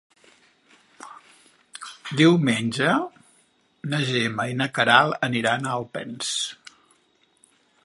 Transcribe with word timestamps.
Diumenge 2.21 2.95
na 3.93 4.01
Gemma 4.09 4.49
i 4.53 4.57
na 4.63 4.69
Queralt 4.79 5.29
aniran 5.31 5.67
a 5.67 5.77
Alpens. 5.77 6.35